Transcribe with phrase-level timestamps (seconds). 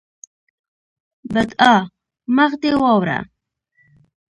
[1.33, 1.75] بدعا:
[2.35, 3.19] مخ دې واوړه!